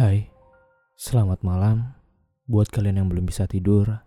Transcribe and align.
Hai, 0.00 0.32
selamat 0.96 1.44
malam 1.44 1.92
buat 2.48 2.72
kalian 2.72 3.04
yang 3.04 3.12
belum 3.12 3.28
bisa 3.28 3.44
tidur. 3.44 4.00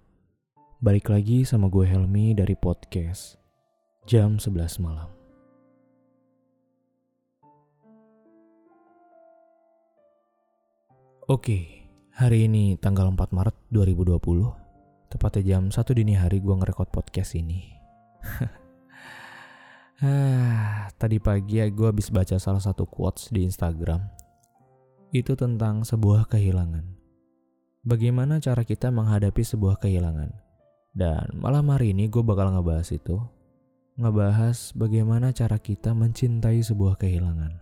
Balik 0.82 1.14
lagi 1.14 1.46
sama 1.46 1.70
gue 1.70 1.86
Helmi 1.86 2.34
dari 2.34 2.58
podcast 2.58 3.38
Jam 4.10 4.42
11 4.42 4.82
malam. 4.82 5.06
Oke, 11.30 11.86
hari 12.18 12.50
ini 12.50 12.74
tanggal 12.82 13.14
4 13.14 13.30
Maret 13.30 13.54
2020, 13.70 14.18
tepatnya 15.14 15.42
jam 15.46 15.70
1 15.70 15.78
dini 15.94 16.18
hari 16.18 16.42
gue 16.42 16.58
ngerekord 16.58 16.90
podcast 16.90 17.38
ini. 17.38 17.70
ah, 20.02 20.90
tadi 20.98 21.22
pagi 21.22 21.62
ya 21.62 21.70
gue 21.70 21.86
habis 21.86 22.10
baca 22.10 22.42
salah 22.42 22.66
satu 22.66 22.90
quotes 22.90 23.30
di 23.30 23.46
Instagram 23.46 24.23
itu 25.14 25.38
tentang 25.38 25.86
sebuah 25.86 26.26
kehilangan. 26.26 26.90
Bagaimana 27.86 28.42
cara 28.42 28.66
kita 28.66 28.90
menghadapi 28.90 29.46
sebuah 29.46 29.78
kehilangan? 29.78 30.34
Dan 30.90 31.38
malam 31.38 31.70
hari 31.70 31.94
ini 31.94 32.10
gue 32.10 32.26
bakal 32.26 32.50
ngebahas 32.50 32.90
itu. 32.90 33.22
Ngebahas 34.02 34.74
bagaimana 34.74 35.30
cara 35.30 35.62
kita 35.62 35.94
mencintai 35.94 36.66
sebuah 36.66 36.98
kehilangan. 36.98 37.62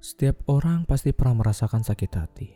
Setiap 0.00 0.48
orang 0.48 0.88
pasti 0.88 1.12
pernah 1.12 1.44
merasakan 1.44 1.84
sakit 1.84 2.12
hati. 2.16 2.50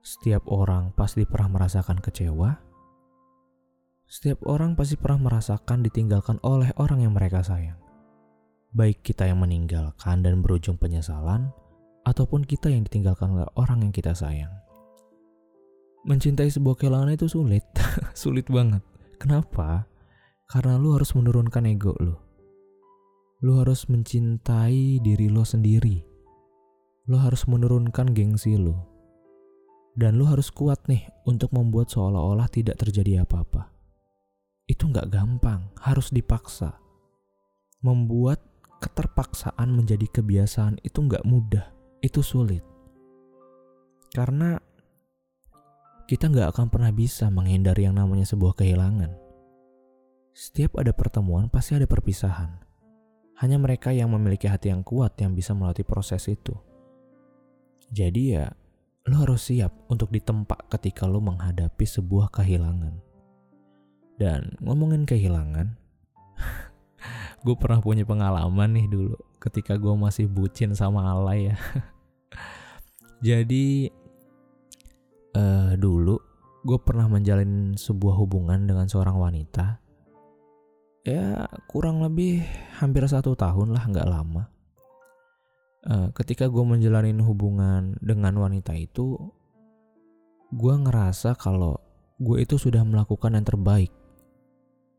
Setiap 0.00 0.48
orang 0.48 0.96
pasti 0.96 1.28
pernah 1.28 1.60
merasakan 1.60 2.00
kecewa. 2.00 2.56
Setiap 4.08 4.48
orang 4.48 4.72
pasti 4.80 4.96
pernah 4.96 5.28
merasakan 5.28 5.84
ditinggalkan 5.84 6.40
oleh 6.40 6.72
orang 6.80 7.04
yang 7.04 7.12
mereka 7.12 7.44
sayang 7.44 7.85
baik 8.76 9.00
kita 9.00 9.24
yang 9.24 9.40
meninggalkan 9.40 10.20
dan 10.20 10.44
berujung 10.44 10.76
penyesalan, 10.76 11.48
ataupun 12.04 12.44
kita 12.44 12.68
yang 12.68 12.84
ditinggalkan 12.84 13.32
oleh 13.32 13.48
orang 13.56 13.80
yang 13.88 13.90
kita 13.90 14.12
sayang. 14.12 14.52
Mencintai 16.04 16.52
sebuah 16.52 16.76
kehilangan 16.78 17.16
itu 17.16 17.26
sulit, 17.26 17.64
sulit 18.14 18.46
banget. 18.46 18.84
Kenapa? 19.16 19.88
Karena 20.46 20.78
lu 20.78 20.94
harus 20.94 21.10
menurunkan 21.16 21.66
ego 21.66 21.96
lu. 21.98 22.14
Lu 23.42 23.58
harus 23.58 23.90
mencintai 23.90 25.02
diri 25.02 25.26
lo 25.26 25.42
sendiri. 25.42 25.98
Lu 27.10 27.18
harus 27.18 27.48
menurunkan 27.50 28.14
gengsi 28.14 28.54
lu. 28.54 28.76
Dan 29.96 30.20
lu 30.20 30.28
harus 30.28 30.52
kuat 30.52 30.84
nih 30.86 31.08
untuk 31.26 31.50
membuat 31.56 31.90
seolah-olah 31.90 32.46
tidak 32.52 32.78
terjadi 32.78 33.26
apa-apa. 33.26 33.72
Itu 34.68 34.92
nggak 34.92 35.10
gampang, 35.10 35.72
harus 35.82 36.12
dipaksa. 36.12 36.78
Membuat 37.82 38.55
keterpaksaan 38.80 39.68
menjadi 39.72 40.06
kebiasaan 40.08 40.80
itu 40.84 40.98
nggak 41.00 41.24
mudah, 41.24 41.72
itu 42.04 42.20
sulit. 42.20 42.62
Karena 44.12 44.56
kita 46.06 46.30
nggak 46.30 46.54
akan 46.54 46.66
pernah 46.70 46.94
bisa 46.94 47.26
menghindari 47.34 47.84
yang 47.84 47.98
namanya 47.98 48.22
sebuah 48.22 48.54
kehilangan. 48.54 49.10
Setiap 50.36 50.78
ada 50.78 50.94
pertemuan 50.94 51.50
pasti 51.50 51.74
ada 51.74 51.88
perpisahan. 51.88 52.62
Hanya 53.42 53.60
mereka 53.60 53.92
yang 53.92 54.12
memiliki 54.14 54.48
hati 54.48 54.72
yang 54.72 54.86
kuat 54.86 55.18
yang 55.20 55.36
bisa 55.36 55.52
melalui 55.52 55.84
proses 55.84 56.24
itu. 56.30 56.56
Jadi 57.92 58.38
ya, 58.38 58.48
lo 59.06 59.22
harus 59.22 59.50
siap 59.50 59.72
untuk 59.86 60.10
ditempa 60.10 60.66
ketika 60.72 61.06
lo 61.06 61.20
menghadapi 61.20 61.84
sebuah 61.84 62.32
kehilangan. 62.32 62.98
Dan 64.16 64.56
ngomongin 64.64 65.04
kehilangan, 65.04 65.76
gue 67.44 67.56
pernah 67.58 67.82
punya 67.82 68.06
pengalaman 68.06 68.70
nih 68.72 68.86
dulu 68.88 69.16
ketika 69.42 69.76
gue 69.76 69.92
masih 69.92 70.30
bucin 70.30 70.72
sama 70.72 71.04
alay 71.12 71.52
ya. 71.52 71.56
Jadi 73.28 73.88
uh, 75.36 75.72
dulu 75.76 76.16
gue 76.66 76.78
pernah 76.82 77.06
menjalin 77.06 77.78
sebuah 77.78 78.14
hubungan 78.18 78.66
dengan 78.66 78.90
seorang 78.90 79.16
wanita. 79.16 79.78
Ya 81.06 81.46
kurang 81.70 82.02
lebih 82.02 82.42
hampir 82.82 83.06
satu 83.06 83.38
tahun 83.38 83.70
lah 83.70 83.86
nggak 83.86 84.10
lama. 84.10 84.50
Uh, 85.86 86.10
ketika 86.18 86.50
gue 86.50 86.64
menjalani 86.66 87.14
hubungan 87.22 87.94
dengan 88.02 88.34
wanita 88.42 88.74
itu, 88.74 89.14
gue 90.50 90.74
ngerasa 90.74 91.38
kalau 91.38 91.78
gue 92.18 92.42
itu 92.42 92.58
sudah 92.58 92.82
melakukan 92.82 93.38
yang 93.38 93.46
terbaik. 93.46 93.94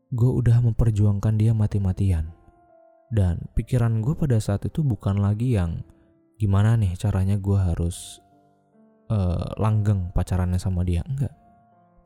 Gue 0.08 0.30
udah 0.40 0.64
memperjuangkan 0.64 1.36
dia 1.36 1.52
mati-matian. 1.52 2.32
Dan 3.12 3.44
pikiran 3.52 4.00
gue 4.00 4.16
pada 4.16 4.40
saat 4.40 4.64
itu 4.64 4.80
bukan 4.80 5.20
lagi 5.20 5.56
yang 5.56 5.84
gimana 6.40 6.76
nih 6.80 6.96
caranya 6.96 7.36
gue 7.36 7.56
harus 7.56 8.20
uh, 9.12 9.52
langgeng 9.60 10.12
pacarannya 10.16 10.56
sama 10.56 10.84
dia. 10.84 11.04
Enggak. 11.04 11.32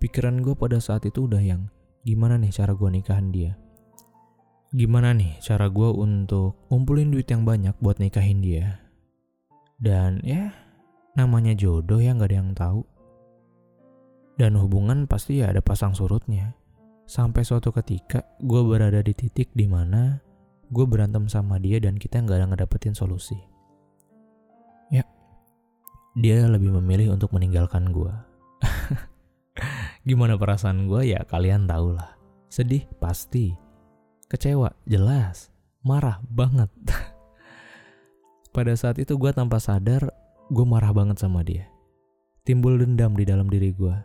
Pikiran 0.03 0.43
gue 0.43 0.55
pada 0.59 0.83
saat 0.83 1.07
itu 1.07 1.31
udah 1.31 1.39
yang 1.39 1.71
gimana 2.03 2.39
nih 2.39 2.51
cara 2.51 2.75
gue 2.75 2.91
nikahin 2.91 3.31
dia. 3.31 3.55
Gimana 4.73 5.15
nih 5.15 5.39
cara 5.39 5.71
gue 5.71 5.91
untuk 5.95 6.67
ngumpulin 6.73 7.13
duit 7.13 7.29
yang 7.31 7.47
banyak 7.47 7.77
buat 7.79 8.03
nikahin 8.03 8.43
dia. 8.43 8.83
Dan 9.79 10.23
ya 10.27 10.51
namanya 11.15 11.55
jodoh 11.55 12.03
ya 12.03 12.19
nggak 12.19 12.31
ada 12.31 12.39
yang 12.39 12.51
tahu. 12.55 12.83
Dan 14.41 14.59
hubungan 14.59 15.07
pasti 15.07 15.39
ya 15.45 15.55
ada 15.55 15.63
pasang 15.63 15.95
surutnya. 15.95 16.57
Sampai 17.05 17.43
suatu 17.45 17.75
ketika 17.75 18.25
gue 18.41 18.63
berada 18.65 19.03
di 19.03 19.13
titik 19.13 19.51
di 19.53 19.67
mana 19.67 20.23
gue 20.73 20.85
berantem 20.89 21.29
sama 21.29 21.61
dia 21.61 21.77
dan 21.77 22.01
kita 22.01 22.25
nggak 22.25 22.39
ada 22.41 22.47
ngedapetin 22.49 22.97
solusi. 22.97 23.37
Ya, 24.89 25.05
dia 26.17 26.49
lebih 26.49 26.73
memilih 26.81 27.13
untuk 27.13 27.37
meninggalkan 27.37 27.93
gue. 27.93 28.13
Gimana 30.09 30.41
perasaan 30.41 30.89
gue 30.89 31.13
ya 31.13 31.21
kalian 31.29 31.69
tau 31.69 31.93
lah. 31.93 32.17
Sedih 32.49 32.89
pasti. 32.97 33.53
Kecewa 34.33 34.73
jelas. 34.89 35.53
Marah 35.85 36.25
banget. 36.25 36.73
Pada 38.57 38.73
saat 38.77 38.97
itu 38.97 39.21
gue 39.21 39.31
tanpa 39.37 39.61
sadar 39.61 40.09
gue 40.49 40.65
marah 40.65 40.93
banget 40.97 41.21
sama 41.21 41.45
dia. 41.45 41.69
Timbul 42.49 42.81
dendam 42.81 43.13
di 43.13 43.29
dalam 43.29 43.53
diri 43.53 43.77
gue. 43.77 43.97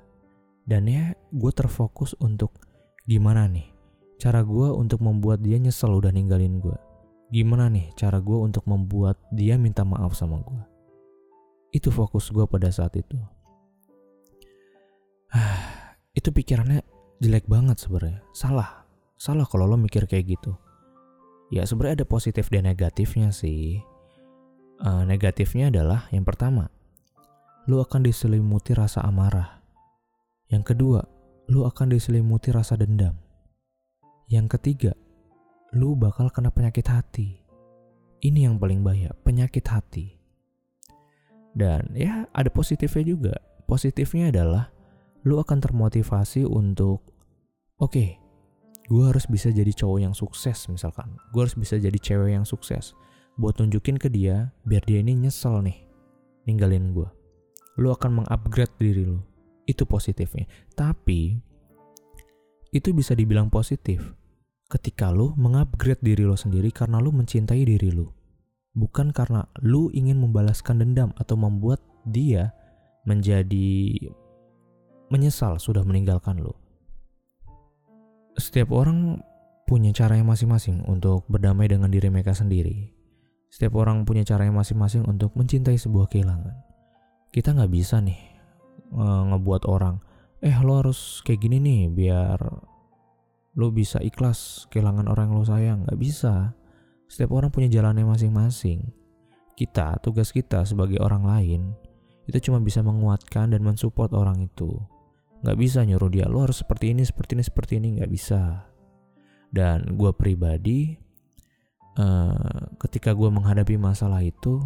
Dan 0.67 0.83
ya 0.91 1.15
gue 1.31 1.51
terfokus 1.55 2.11
untuk 2.19 2.66
gimana 3.07 3.47
nih 3.47 3.71
cara 4.19 4.43
gue 4.43 4.67
untuk 4.75 4.99
membuat 4.99 5.39
dia 5.39 5.55
nyesel 5.55 5.95
udah 5.95 6.11
ninggalin 6.11 6.59
gue? 6.59 6.75
Gimana 7.31 7.71
nih 7.71 7.95
cara 7.95 8.19
gue 8.19 8.35
untuk 8.35 8.67
membuat 8.67 9.15
dia 9.31 9.55
minta 9.55 9.87
maaf 9.87 10.11
sama 10.11 10.43
gue? 10.43 10.63
Itu 11.71 11.87
fokus 11.87 12.27
gue 12.29 12.43
pada 12.43 12.67
saat 12.67 12.99
itu. 12.99 13.15
itu 16.19 16.29
pikirannya 16.33 16.83
jelek 17.23 17.47
banget 17.47 17.79
sebenarnya. 17.79 18.19
Salah. 18.35 18.83
Salah 19.17 19.47
kalau 19.49 19.65
lo 19.65 19.79
mikir 19.79 20.05
kayak 20.05 20.37
gitu. 20.37 20.53
Ya 21.47 21.63
sebenarnya 21.63 22.03
ada 22.03 22.07
positif 22.07 22.51
dan 22.51 22.67
negatifnya 22.67 23.31
sih. 23.31 23.79
Uh, 24.77 25.07
negatifnya 25.07 25.73
adalah 25.73 26.05
yang 26.13 26.21
pertama, 26.21 26.69
lo 27.65 27.81
akan 27.81 28.05
diselimuti 28.05 28.77
rasa 28.77 29.01
amarah. 29.01 29.63
Yang 30.53 30.75
kedua, 30.75 31.01
lo 31.47 31.63
akan 31.63 31.95
diselimuti 31.95 32.51
rasa 32.51 32.75
dendam. 32.75 33.15
Yang 34.27 34.59
ketiga, 34.59 34.91
lu 35.71 35.95
bakal 35.95 36.27
kena 36.27 36.51
penyakit 36.51 36.83
hati. 36.91 37.39
Ini 38.19 38.51
yang 38.51 38.59
paling 38.59 38.83
bahaya, 38.83 39.15
penyakit 39.23 39.63
hati. 39.71 40.19
Dan 41.55 41.95
ya 41.95 42.27
ada 42.35 42.51
positifnya 42.51 43.03
juga. 43.07 43.33
Positifnya 43.63 44.31
adalah 44.31 44.67
lu 45.23 45.39
akan 45.39 45.63
termotivasi 45.63 46.43
untuk 46.43 47.07
oke, 47.79 47.91
okay, 47.95 48.19
gue 48.91 49.03
harus 49.07 49.23
bisa 49.31 49.47
jadi 49.47 49.71
cowok 49.71 49.99
yang 50.03 50.15
sukses 50.15 50.67
misalkan. 50.67 51.15
Gue 51.31 51.47
harus 51.47 51.55
bisa 51.55 51.79
jadi 51.79 51.95
cewek 51.95 52.35
yang 52.35 52.43
sukses. 52.43 52.91
Buat 53.39 53.63
tunjukin 53.63 53.95
ke 53.95 54.11
dia 54.11 54.51
biar 54.67 54.83
dia 54.83 54.99
ini 54.99 55.15
nyesel 55.15 55.63
nih 55.63 55.87
ninggalin 56.43 56.91
gue. 56.91 57.07
Lu 57.79 57.91
akan 57.95 58.23
mengupgrade 58.23 58.75
diri 58.79 59.07
lu. 59.07 59.23
Itu 59.67 59.83
positifnya. 59.83 60.47
Tapi 60.73 61.35
itu 62.71 62.89
bisa 62.95 63.11
dibilang 63.13 63.51
positif 63.51 64.15
ketika 64.67 65.15
lo 65.15 65.31
mengupgrade 65.39 66.03
diri 66.03 66.27
lo 66.27 66.35
sendiri 66.35 66.71
karena 66.75 66.99
lo 66.99 67.11
mencintai 67.15 67.63
diri 67.63 67.91
lo. 67.91 68.11
Bukan 68.77 69.15
karena 69.15 69.47
lo 69.63 69.89
ingin 69.89 70.19
membalaskan 70.21 70.83
dendam 70.83 71.09
atau 71.17 71.39
membuat 71.39 71.81
dia 72.07 72.53
menjadi 73.07 73.95
menyesal 75.07 75.57
sudah 75.57 75.81
meninggalkan 75.87 76.43
lo. 76.43 76.59
Setiap 78.37 78.69
orang 78.69 79.23
punya 79.65 79.89
caranya 79.95 80.27
masing-masing 80.27 80.85
untuk 80.85 81.25
berdamai 81.25 81.65
dengan 81.65 81.89
diri 81.89 82.11
mereka 82.13 82.37
sendiri. 82.37 82.93
Setiap 83.49 83.79
orang 83.79 84.05
punya 84.05 84.21
caranya 84.27 84.53
masing-masing 84.53 85.07
untuk 85.07 85.33
mencintai 85.33 85.79
sebuah 85.79 86.11
kehilangan. 86.11 86.53
Kita 87.33 87.55
nggak 87.55 87.71
bisa 87.71 87.97
nih 88.03 88.36
ngebuat 88.95 89.67
orang, 89.67 89.99
eh 90.39 90.55
lo 90.63 90.79
harus 90.79 91.19
kayak 91.25 91.43
gini 91.43 91.57
nih 91.59 91.81
biar 91.91 92.39
lo 93.57 93.67
bisa 93.73 93.97
ikhlas 93.99 94.69
kehilangan 94.69 95.09
orang 95.09 95.33
yang 95.33 95.37
lo 95.37 95.45
sayang. 95.45 95.79
Gak 95.89 95.99
bisa. 95.99 96.53
Setiap 97.09 97.33
orang 97.33 97.49
punya 97.49 97.71
jalannya 97.71 98.05
masing-masing. 98.05 98.93
kita, 99.57 99.97
tugas 100.05 100.29
kita 100.29 100.61
sebagai 100.69 101.01
orang 101.01 101.25
lain, 101.25 101.61
itu 102.29 102.37
cuma 102.47 102.61
bisa 102.61 102.85
menguatkan 102.85 103.49
dan 103.57 103.65
mensupport 103.65 104.13
orang 104.13 104.45
itu. 104.45 104.77
Gak 105.41 105.57
bisa 105.57 105.81
nyuruh 105.81 106.13
dia, 106.13 106.29
lo 106.29 106.45
harus 106.45 106.61
seperti 106.61 106.93
ini, 106.93 107.01
seperti 107.01 107.33
ini, 107.33 107.43
seperti 107.43 107.73
ini, 107.81 107.87
gak 107.97 108.11
bisa. 108.13 108.69
Dan 109.49 109.97
gue 109.97 110.13
pribadi, 110.13 110.93
uh, 111.97 112.69
ketika 112.77 113.17
gue 113.17 113.29
menghadapi 113.33 113.81
masalah 113.81 114.21
itu, 114.21 114.61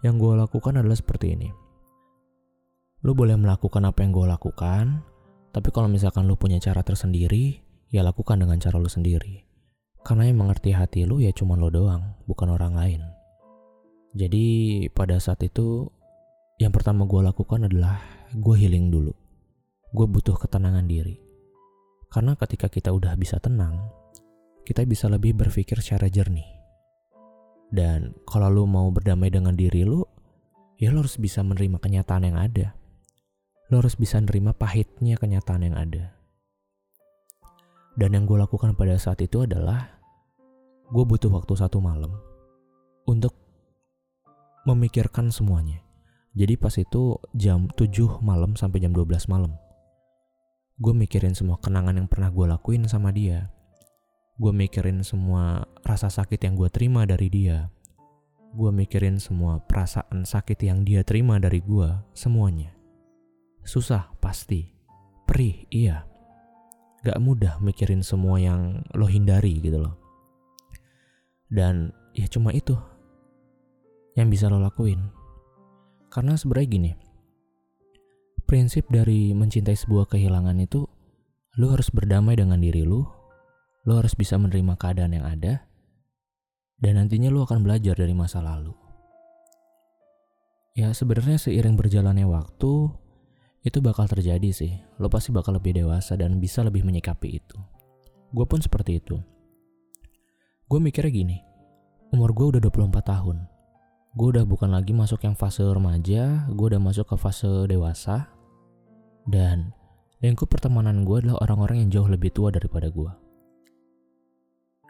yang 0.00 0.16
gue 0.16 0.32
lakukan 0.40 0.80
adalah 0.80 0.96
seperti 0.96 1.36
ini. 1.36 1.52
Lo 3.08 3.16
boleh 3.16 3.40
melakukan 3.40 3.88
apa 3.88 4.04
yang 4.04 4.12
gue 4.12 4.28
lakukan, 4.28 5.00
tapi 5.48 5.72
kalau 5.72 5.88
misalkan 5.88 6.28
lo 6.28 6.36
punya 6.36 6.60
cara 6.60 6.84
tersendiri, 6.84 7.56
ya 7.88 8.04
lakukan 8.04 8.36
dengan 8.36 8.60
cara 8.60 8.76
lo 8.76 8.84
sendiri. 8.84 9.48
Karena 10.04 10.28
yang 10.28 10.44
mengerti 10.44 10.76
hati 10.76 11.08
lo 11.08 11.16
ya 11.16 11.32
cuma 11.32 11.56
lo 11.56 11.72
doang, 11.72 12.20
bukan 12.28 12.52
orang 12.52 12.76
lain. 12.76 13.00
Jadi 14.12 14.44
pada 14.92 15.16
saat 15.24 15.40
itu 15.40 15.88
yang 16.60 16.68
pertama 16.68 17.08
gue 17.08 17.24
lakukan 17.24 17.64
adalah 17.64 17.96
gue 18.28 18.54
healing 18.60 18.92
dulu. 18.92 19.16
Gue 19.88 20.04
butuh 20.04 20.36
ketenangan 20.36 20.84
diri. 20.84 21.16
Karena 22.12 22.36
ketika 22.36 22.68
kita 22.68 22.92
udah 22.92 23.16
bisa 23.16 23.40
tenang, 23.40 23.88
kita 24.68 24.84
bisa 24.84 25.08
lebih 25.08 25.32
berpikir 25.32 25.80
secara 25.80 26.12
jernih. 26.12 26.60
Dan 27.72 28.20
kalau 28.28 28.52
lu 28.52 28.68
mau 28.68 28.92
berdamai 28.92 29.32
dengan 29.32 29.56
diri 29.56 29.88
lu, 29.88 30.04
ya 30.76 30.92
lu 30.92 31.00
harus 31.00 31.16
bisa 31.16 31.40
menerima 31.40 31.80
kenyataan 31.80 32.28
yang 32.28 32.36
ada. 32.36 32.76
Lu 33.68 33.84
harus 33.84 34.00
bisa 34.00 34.16
menerima 34.16 34.56
pahitnya 34.56 35.20
kenyataan 35.20 35.68
yang 35.68 35.76
ada. 35.76 36.16
Dan 37.98 38.16
yang 38.16 38.24
gue 38.24 38.40
lakukan 38.40 38.72
pada 38.72 38.96
saat 38.96 39.20
itu 39.20 39.44
adalah 39.44 40.00
gue 40.88 41.04
butuh 41.04 41.28
waktu 41.28 41.52
satu 41.52 41.82
malam 41.82 42.16
untuk 43.04 43.36
memikirkan 44.64 45.28
semuanya. 45.28 45.84
Jadi 46.32 46.54
pas 46.54 46.72
itu 46.78 47.18
jam 47.34 47.68
7 47.74 48.22
malam 48.24 48.54
sampai 48.54 48.80
jam 48.80 48.94
12 48.94 49.28
malam. 49.28 49.52
Gue 50.78 50.94
mikirin 50.94 51.34
semua 51.34 51.58
kenangan 51.58 51.98
yang 51.98 52.06
pernah 52.06 52.30
gue 52.30 52.46
lakuin 52.46 52.86
sama 52.86 53.10
dia. 53.10 53.50
Gue 54.38 54.54
mikirin 54.54 55.02
semua 55.02 55.66
rasa 55.82 56.06
sakit 56.06 56.38
yang 56.38 56.54
gue 56.54 56.70
terima 56.70 57.02
dari 57.02 57.26
dia. 57.26 57.66
Gue 58.54 58.70
mikirin 58.70 59.18
semua 59.18 59.58
perasaan 59.58 60.22
sakit 60.22 60.62
yang 60.62 60.86
dia 60.86 61.02
terima 61.02 61.42
dari 61.42 61.58
gue, 61.58 61.90
semuanya. 62.14 62.77
Susah, 63.68 64.08
pasti. 64.16 64.64
Perih, 65.28 65.68
iya. 65.68 66.08
Gak 67.04 67.20
mudah 67.20 67.60
mikirin 67.60 68.00
semua 68.00 68.40
yang 68.40 68.80
lo 68.96 69.04
hindari 69.04 69.60
gitu 69.60 69.84
loh. 69.84 70.00
Dan 71.52 71.92
ya 72.16 72.24
cuma 72.32 72.56
itu 72.56 72.72
yang 74.16 74.32
bisa 74.32 74.48
lo 74.48 74.56
lakuin. 74.56 75.12
Karena 76.08 76.40
sebenarnya 76.40 76.68
gini, 76.72 76.92
prinsip 78.48 78.88
dari 78.88 79.36
mencintai 79.36 79.76
sebuah 79.76 80.08
kehilangan 80.08 80.56
itu, 80.64 80.88
lo 81.60 81.66
harus 81.68 81.92
berdamai 81.92 82.40
dengan 82.40 82.64
diri 82.64 82.88
lo, 82.88 83.04
lo 83.84 84.00
harus 84.00 84.16
bisa 84.16 84.40
menerima 84.40 84.80
keadaan 84.80 85.12
yang 85.12 85.28
ada, 85.28 85.68
dan 86.80 86.96
nantinya 86.96 87.28
lo 87.28 87.44
akan 87.44 87.60
belajar 87.60 88.00
dari 88.00 88.16
masa 88.16 88.40
lalu. 88.40 88.72
Ya 90.72 90.88
sebenarnya 90.96 91.36
seiring 91.36 91.76
berjalannya 91.76 92.24
waktu, 92.24 92.72
itu 93.62 93.78
bakal 93.82 94.06
terjadi 94.06 94.50
sih. 94.54 94.78
Lo 95.02 95.10
pasti 95.10 95.34
bakal 95.34 95.58
lebih 95.58 95.78
dewasa 95.78 96.14
dan 96.14 96.38
bisa 96.38 96.62
lebih 96.62 96.86
menyikapi 96.86 97.40
itu. 97.40 97.58
Gue 98.30 98.44
pun 98.44 98.62
seperti 98.62 99.00
itu. 99.00 99.18
Gue 100.68 100.78
mikirnya 100.78 101.10
gini, 101.10 101.36
umur 102.12 102.36
gue 102.36 102.56
udah 102.56 102.60
24 102.60 103.00
tahun 103.00 103.58
gue 104.18 104.28
udah 104.34 104.44
bukan 104.50 104.74
lagi 104.74 104.90
masuk 104.90 105.22
yang 105.22 105.38
fase 105.38 105.62
remaja, 105.62 106.48
gue 106.50 106.66
udah 106.74 106.82
masuk 106.82 107.12
ke 107.12 107.16
fase 107.20 107.70
dewasa. 107.70 108.26
Dan 109.28 109.70
lingkup 110.18 110.50
pertemanan 110.50 111.06
gue 111.06 111.22
adalah 111.22 111.38
orang-orang 111.46 111.86
yang 111.86 111.90
jauh 111.94 112.10
lebih 112.10 112.34
tua 112.34 112.50
daripada 112.50 112.90
gue. 112.90 113.12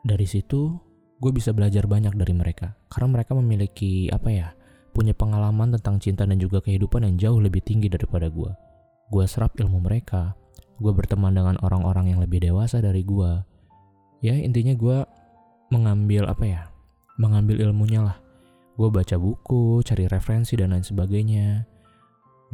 Dari 0.01 0.25
situ, 0.25 0.81
gue 1.21 1.33
bisa 1.35 1.53
belajar 1.53 1.85
banyak 1.85 2.17
dari 2.17 2.33
mereka. 2.33 2.73
Karena 2.89 3.21
mereka 3.21 3.37
memiliki, 3.37 4.09
apa 4.09 4.29
ya, 4.33 4.49
punya 4.91 5.15
pengalaman 5.17 5.75
tentang 5.77 5.99
cinta 6.03 6.25
dan 6.25 6.37
juga 6.41 6.65
kehidupan 6.65 7.05
yang 7.05 7.15
jauh 7.19 7.41
lebih 7.41 7.63
tinggi 7.63 7.89
daripada 7.93 8.27
gue. 8.33 8.51
Gue 9.09 9.25
serap 9.25 9.57
ilmu 9.57 9.81
mereka. 9.81 10.37
Gue 10.79 10.95
berteman 10.95 11.35
dengan 11.35 11.57
orang-orang 11.65 12.15
yang 12.15 12.21
lebih 12.23 12.43
dewasa 12.45 12.79
dari 12.79 13.03
gue. 13.03 13.43
Ya, 14.23 14.35
intinya 14.35 14.75
gue 14.75 14.99
mengambil, 15.75 16.27
apa 16.27 16.45
ya, 16.47 16.63
mengambil 17.19 17.63
ilmunya 17.63 18.03
lah 18.03 18.19
gue 18.79 18.89
baca 18.95 19.19
buku, 19.19 19.83
cari 19.83 20.07
referensi 20.07 20.55
dan 20.55 20.71
lain 20.71 20.87
sebagainya. 20.87 21.67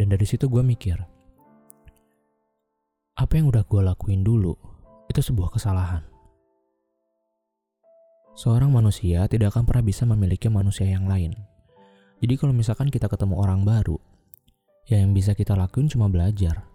Dan 0.01 0.09
dari 0.09 0.25
situ 0.25 0.49
gue 0.49 0.65
mikir, 0.65 0.97
apa 3.15 3.33
yang 3.37 3.53
udah 3.53 3.63
gue 3.63 3.81
lakuin 3.85 4.25
dulu 4.25 4.57
itu 5.13 5.21
sebuah 5.21 5.53
kesalahan. 5.53 6.03
Seorang 8.35 8.73
manusia 8.73 9.29
tidak 9.31 9.55
akan 9.55 9.69
pernah 9.69 9.85
bisa 9.87 10.03
memiliki 10.09 10.51
manusia 10.51 10.89
yang 10.89 11.07
lain. 11.07 11.37
Jadi 12.23 12.35
kalau 12.37 12.55
misalkan 12.55 12.93
kita 12.93 13.11
ketemu 13.11 13.41
orang 13.41 13.67
baru, 13.67 13.99
ya 14.87 15.03
yang 15.03 15.17
bisa 15.17 15.33
kita 15.33 15.57
lakuin 15.57 15.91
cuma 15.91 16.07
belajar. 16.07 16.67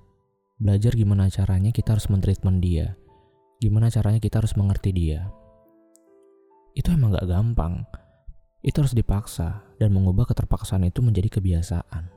Belajar 0.60 0.92
gimana 0.98 1.32
caranya 1.32 1.72
kita 1.72 1.96
harus 1.96 2.12
mentreatment 2.12 2.60
dia. 2.60 3.00
Gimana 3.64 3.88
caranya 3.88 4.20
kita 4.20 4.44
harus 4.44 4.56
mengerti 4.60 4.92
dia. 4.92 5.32
Itu 6.76 6.92
emang 6.92 7.16
gak 7.16 7.28
gampang 7.28 7.88
itu 8.60 8.84
harus 8.84 8.92
dipaksa 8.92 9.64
dan 9.80 9.96
mengubah 9.96 10.28
keterpaksaan 10.28 10.84
itu 10.84 11.00
menjadi 11.00 11.40
kebiasaan. 11.40 12.12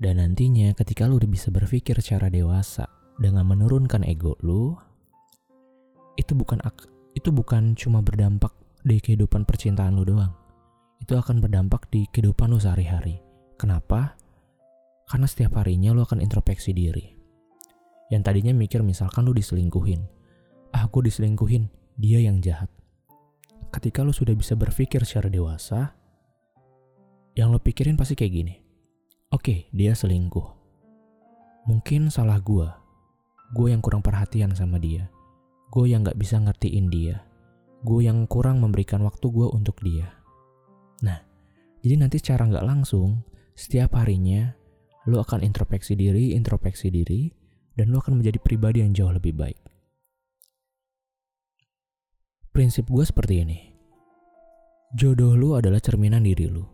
Dan 0.00 0.16
nantinya 0.16 0.72
ketika 0.72 1.04
lu 1.04 1.20
udah 1.20 1.28
bisa 1.28 1.52
berpikir 1.52 2.00
secara 2.00 2.32
dewasa 2.32 2.88
dengan 3.20 3.44
menurunkan 3.44 4.00
ego 4.08 4.40
lu, 4.40 4.72
itu 6.16 6.32
bukan 6.32 6.64
itu 7.12 7.28
bukan 7.28 7.76
cuma 7.76 8.00
berdampak 8.00 8.56
di 8.80 8.96
kehidupan 8.96 9.44
percintaan 9.44 10.00
lu 10.00 10.08
doang. 10.08 10.39
Itu 11.00 11.16
akan 11.16 11.40
berdampak 11.40 11.88
di 11.88 12.04
kehidupan 12.12 12.52
lu 12.52 12.60
sehari-hari. 12.60 13.18
Kenapa? 13.56 14.14
Karena 15.08 15.26
setiap 15.26 15.58
harinya 15.58 15.90
lu 15.96 16.04
akan 16.04 16.22
introspeksi 16.22 16.70
diri. 16.76 17.16
Yang 18.12 18.22
tadinya 18.28 18.52
mikir 18.54 18.84
misalkan 18.84 19.26
lu 19.26 19.34
diselingkuhin. 19.34 20.04
Ah, 20.70 20.86
aku 20.86 21.02
diselingkuhin, 21.02 21.66
dia 21.98 22.22
yang 22.22 22.38
jahat 22.38 22.70
ketika 23.70 24.02
lo 24.02 24.10
sudah 24.10 24.34
bisa 24.34 24.58
berpikir 24.58 25.06
secara 25.06 25.30
dewasa, 25.30 25.94
yang 27.38 27.54
lo 27.54 27.62
pikirin 27.62 27.94
pasti 27.94 28.18
kayak 28.18 28.34
gini. 28.34 28.54
Oke, 29.30 29.70
dia 29.70 29.94
selingkuh. 29.94 30.58
Mungkin 31.70 32.10
salah 32.10 32.42
gue. 32.42 32.66
Gue 33.54 33.70
yang 33.70 33.78
kurang 33.78 34.02
perhatian 34.02 34.50
sama 34.58 34.82
dia. 34.82 35.06
Gue 35.70 35.94
yang 35.94 36.02
gak 36.02 36.18
bisa 36.18 36.42
ngertiin 36.42 36.90
dia. 36.90 37.22
Gue 37.86 38.10
yang 38.10 38.26
kurang 38.26 38.58
memberikan 38.58 39.06
waktu 39.06 39.30
gue 39.30 39.46
untuk 39.46 39.78
dia. 39.86 40.10
Nah, 41.04 41.18
jadi 41.80 41.94
nanti 41.96 42.20
secara 42.20 42.48
gak 42.48 42.66
langsung, 42.66 43.24
setiap 43.56 43.96
harinya, 43.96 44.52
lo 45.08 45.20
akan 45.24 45.44
introspeksi 45.44 45.96
diri, 45.96 46.36
introspeksi 46.36 46.92
diri, 46.92 47.32
dan 47.76 47.92
lo 47.92 48.00
akan 48.04 48.20
menjadi 48.20 48.36
pribadi 48.40 48.84
yang 48.84 48.92
jauh 48.92 49.12
lebih 49.12 49.32
baik. 49.32 49.60
Prinsip 52.50 52.90
gue 52.90 53.04
seperti 53.06 53.34
ini. 53.40 53.58
Jodoh 54.92 55.38
lu 55.38 55.54
adalah 55.54 55.78
cerminan 55.78 56.26
diri 56.26 56.50
lu. 56.50 56.66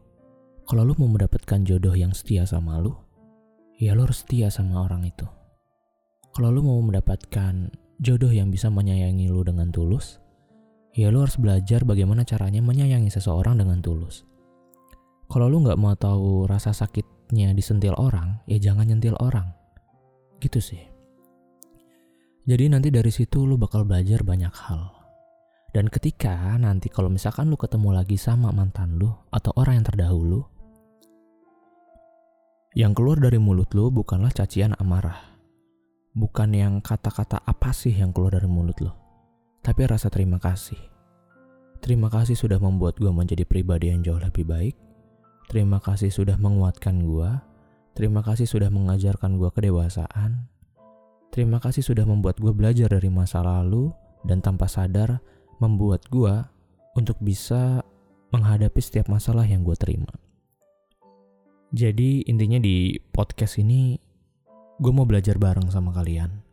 Kalau 0.66 0.82
lu 0.82 0.98
mau 0.98 1.06
mendapatkan 1.06 1.62
jodoh 1.62 1.94
yang 1.94 2.10
setia 2.10 2.42
sama 2.42 2.80
lu, 2.82 2.90
ya 3.78 3.94
lu 3.94 4.08
harus 4.08 4.24
setia 4.24 4.50
sama 4.50 4.82
orang 4.82 5.06
itu. 5.06 5.28
Kalau 6.34 6.50
lu 6.50 6.64
mau 6.66 6.80
mendapatkan 6.82 7.70
jodoh 8.02 8.32
yang 8.32 8.50
bisa 8.50 8.66
menyayangi 8.72 9.30
lu 9.30 9.46
dengan 9.46 9.70
tulus, 9.70 10.18
ya 10.96 11.12
lu 11.12 11.20
harus 11.20 11.36
belajar 11.36 11.84
bagaimana 11.84 12.24
caranya 12.24 12.64
menyayangi 12.64 13.12
seseorang 13.12 13.60
dengan 13.60 13.84
tulus. 13.84 14.24
Kalau 15.28 15.52
lu 15.52 15.60
nggak 15.60 15.76
mau 15.76 15.92
tahu 15.92 16.48
rasa 16.48 16.72
sakitnya 16.72 17.52
disentil 17.52 17.92
orang, 18.00 18.40
ya 18.48 18.56
jangan 18.56 18.88
nyentil 18.88 19.12
orang. 19.20 19.52
Gitu 20.40 20.58
sih. 20.64 20.82
Jadi 22.46 22.70
nanti 22.72 22.88
dari 22.88 23.10
situ 23.12 23.44
lu 23.44 23.60
bakal 23.60 23.84
belajar 23.84 24.24
banyak 24.24 24.54
hal. 24.54 24.96
Dan 25.74 25.92
ketika 25.92 26.56
nanti 26.56 26.88
kalau 26.88 27.12
misalkan 27.12 27.52
lu 27.52 27.60
ketemu 27.60 27.92
lagi 27.92 28.16
sama 28.16 28.48
mantan 28.48 28.96
lu 28.96 29.12
atau 29.28 29.52
orang 29.60 29.82
yang 29.82 29.86
terdahulu, 29.92 30.40
yang 32.72 32.96
keluar 32.96 33.20
dari 33.20 33.36
mulut 33.36 33.68
lu 33.76 33.92
bukanlah 33.92 34.32
cacian 34.32 34.72
amarah. 34.80 35.36
Bukan 36.16 36.56
yang 36.56 36.80
kata-kata 36.80 37.44
apa 37.44 37.76
sih 37.76 37.92
yang 37.92 38.14
keluar 38.14 38.40
dari 38.40 38.48
mulut 38.48 38.80
lu, 38.80 38.88
tapi 39.66 39.82
rasa 39.82 40.06
terima 40.06 40.38
kasih. 40.38 40.78
Terima 41.82 42.06
kasih 42.06 42.38
sudah 42.38 42.62
membuat 42.62 43.02
gue 43.02 43.10
menjadi 43.10 43.42
pribadi 43.42 43.90
yang 43.90 44.06
jauh 44.06 44.22
lebih 44.22 44.46
baik. 44.46 44.78
Terima 45.50 45.82
kasih 45.82 46.14
sudah 46.14 46.38
menguatkan 46.38 47.02
gue. 47.02 47.30
Terima 47.98 48.22
kasih 48.22 48.46
sudah 48.46 48.70
mengajarkan 48.70 49.34
gue 49.34 49.50
kedewasaan. 49.50 50.46
Terima 51.34 51.58
kasih 51.58 51.82
sudah 51.82 52.06
membuat 52.06 52.38
gue 52.38 52.54
belajar 52.54 52.94
dari 52.94 53.10
masa 53.10 53.42
lalu 53.42 53.90
dan 54.22 54.38
tanpa 54.38 54.70
sadar 54.70 55.18
membuat 55.58 56.06
gue 56.14 56.46
untuk 56.94 57.18
bisa 57.18 57.82
menghadapi 58.30 58.78
setiap 58.78 59.10
masalah 59.10 59.42
yang 59.50 59.66
gue 59.66 59.74
terima. 59.74 60.14
Jadi 61.74 62.22
intinya 62.30 62.62
di 62.62 63.02
podcast 63.10 63.58
ini 63.58 63.98
gue 64.78 64.92
mau 64.94 65.02
belajar 65.02 65.42
bareng 65.42 65.66
sama 65.74 65.90
kalian. 65.90 66.45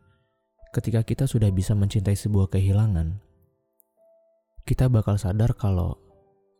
Ketika 0.74 1.06
kita 1.06 1.30
sudah 1.30 1.54
bisa 1.54 1.70
mencintai 1.78 2.18
sebuah 2.18 2.50
kehilangan, 2.50 3.14
kita 4.66 4.90
bakal 4.90 5.14
sadar 5.14 5.54
kalau 5.54 5.94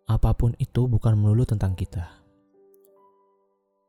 apa 0.07 0.31
pun 0.39 0.55
itu 0.63 0.87
bukan 0.87 1.19
melulu 1.19 1.43
tentang 1.43 1.75
kita. 1.75 2.23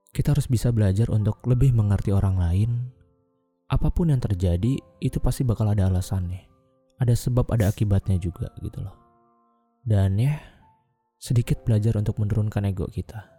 Kita 0.10 0.34
harus 0.34 0.50
bisa 0.50 0.74
belajar 0.74 1.14
untuk 1.14 1.46
lebih 1.46 1.78
mengerti 1.78 2.10
orang 2.10 2.42
lain. 2.42 2.90
Apa 3.70 3.94
pun 3.94 4.10
yang 4.10 4.18
terjadi, 4.18 4.82
itu 4.98 5.18
pasti 5.22 5.46
bakal 5.46 5.70
ada 5.70 5.86
alasannya. 5.94 6.50
Ada 6.98 7.14
sebab, 7.14 7.46
ada 7.54 7.70
akibatnya 7.70 8.18
juga 8.18 8.50
gitu 8.66 8.82
loh. 8.82 8.98
Dan 9.86 10.18
ya, 10.18 10.42
sedikit 11.22 11.62
belajar 11.62 12.02
untuk 12.02 12.18
menurunkan 12.18 12.66
ego 12.66 12.90
kita. 12.90 13.30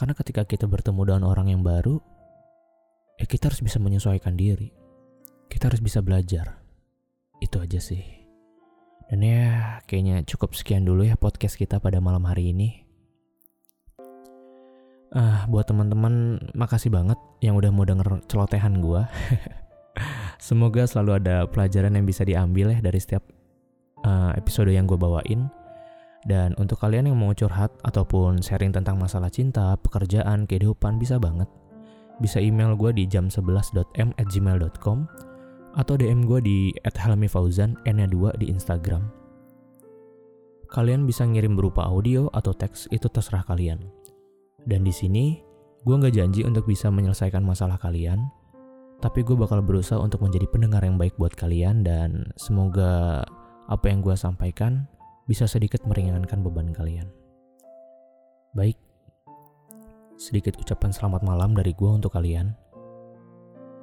Karena 0.00 0.16
ketika 0.16 0.48
kita 0.48 0.64
bertemu 0.64 1.12
dengan 1.12 1.28
orang 1.28 1.52
yang 1.52 1.60
baru, 1.60 2.00
ya 3.20 3.28
kita 3.28 3.52
harus 3.52 3.60
bisa 3.60 3.76
menyesuaikan 3.76 4.32
diri. 4.32 4.83
Kita 5.48 5.70
harus 5.70 5.80
bisa 5.80 6.00
belajar. 6.04 6.60
Itu 7.40 7.60
aja 7.60 7.80
sih. 7.80 8.02
Dan 9.08 9.20
ya, 9.20 9.78
kayaknya 9.84 10.24
cukup 10.24 10.56
sekian 10.56 10.88
dulu 10.88 11.04
ya 11.04 11.14
podcast 11.14 11.60
kita 11.60 11.78
pada 11.78 12.00
malam 12.00 12.24
hari 12.24 12.50
ini. 12.56 12.84
Ah, 15.14 15.46
buat 15.46 15.70
teman-teman 15.70 16.42
makasih 16.58 16.90
banget 16.90 17.14
yang 17.38 17.54
udah 17.54 17.70
mau 17.70 17.86
denger 17.86 18.26
celotehan 18.26 18.82
gue. 18.82 19.06
Semoga 20.42 20.90
selalu 20.90 21.22
ada 21.22 21.46
pelajaran 21.46 21.94
yang 21.94 22.02
bisa 22.02 22.26
diambil 22.26 22.74
ya 22.74 22.82
dari 22.82 22.98
setiap 22.98 23.22
uh, 24.02 24.34
episode 24.34 24.74
yang 24.74 24.90
gue 24.90 24.98
bawain. 24.98 25.46
Dan 26.24 26.56
untuk 26.56 26.80
kalian 26.80 27.06
yang 27.12 27.20
mau 27.20 27.30
curhat 27.36 27.70
ataupun 27.84 28.40
sharing 28.40 28.72
tentang 28.72 28.98
masalah 28.98 29.28
cinta, 29.30 29.76
pekerjaan, 29.78 30.48
kehidupan 30.48 30.98
bisa 30.98 31.20
banget. 31.20 31.46
Bisa 32.18 32.40
email 32.40 32.74
gue 32.74 32.90
di 32.96 33.06
jam11.m@gmail.com 33.06 34.98
atau 35.74 35.98
DM 35.98 36.26
gue 36.26 36.40
di 36.40 36.58
@helmifauzan 36.86 37.78
n2 37.82 38.38
di 38.38 38.50
Instagram. 38.50 39.10
Kalian 40.70 41.06
bisa 41.06 41.22
ngirim 41.22 41.54
berupa 41.54 41.86
audio 41.86 42.26
atau 42.34 42.50
teks 42.50 42.90
itu 42.90 43.06
terserah 43.06 43.46
kalian. 43.46 43.78
Dan 44.64 44.82
di 44.82 44.90
sini, 44.90 45.38
gue 45.86 45.94
nggak 45.94 46.14
janji 46.16 46.42
untuk 46.42 46.66
bisa 46.66 46.90
menyelesaikan 46.90 47.44
masalah 47.44 47.78
kalian, 47.78 48.26
tapi 48.98 49.20
gue 49.20 49.36
bakal 49.36 49.60
berusaha 49.60 50.00
untuk 50.00 50.24
menjadi 50.24 50.48
pendengar 50.48 50.80
yang 50.80 50.96
baik 50.96 51.14
buat 51.20 51.36
kalian 51.36 51.84
dan 51.84 52.32
semoga 52.40 53.22
apa 53.68 53.84
yang 53.92 54.00
gue 54.00 54.16
sampaikan 54.16 54.88
bisa 55.28 55.44
sedikit 55.44 55.84
meringankan 55.84 56.40
beban 56.40 56.72
kalian. 56.72 57.06
Baik, 58.56 58.78
sedikit 60.16 60.56
ucapan 60.56 60.94
selamat 60.94 61.20
malam 61.26 61.52
dari 61.52 61.76
gue 61.76 61.90
untuk 61.90 62.14
kalian. 62.14 62.54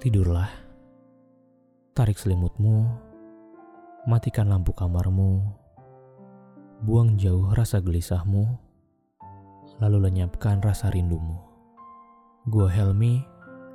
Tidurlah, 0.02 0.71
tarik 1.92 2.16
selimutmu, 2.16 2.88
matikan 4.08 4.48
lampu 4.48 4.72
kamarmu, 4.72 5.44
buang 6.88 7.20
jauh 7.20 7.52
rasa 7.52 7.84
gelisahmu 7.84 8.48
lalu 9.84 10.08
lenyapkan 10.08 10.64
rasa 10.64 10.88
rindumu. 10.94 11.36
Gua 12.48 12.72
Helmi 12.72 13.20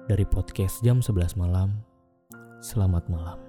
dari 0.08 0.24
podcast 0.24 0.80
jam 0.80 1.04
11 1.04 1.36
malam. 1.36 1.76
Selamat 2.64 3.04
malam. 3.12 3.45